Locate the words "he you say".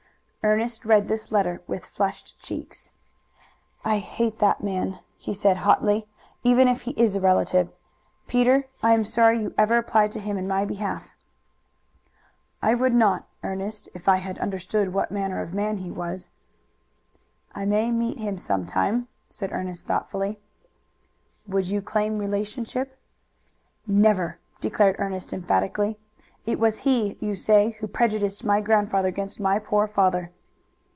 26.79-27.77